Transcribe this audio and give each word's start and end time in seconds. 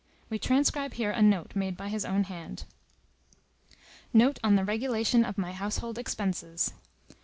We 0.31 0.39
transcribe 0.39 0.95
here 0.95 1.11
a 1.11 1.21
note 1.21 1.55
made 1.55 1.77
by 1.77 1.89
his 1.89 2.05
own 2.05 2.23
hand:— 2.23 2.63
NOTE 4.13 4.39
ON 4.43 4.55
THE 4.55 4.65
REGULATION 4.65 5.23
OF 5.23 5.37
MY 5.37 5.51
HOUSEHOLD 5.51 5.99
EXPENSES. 5.99 6.73